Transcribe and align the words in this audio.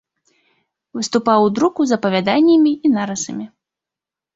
Выступаў 1.01 1.39
у 1.49 1.53
друку 1.59 1.81
з 1.91 2.01
апавяданнямі 2.01 2.77
і 2.87 2.95
нарысамі. 2.99 3.45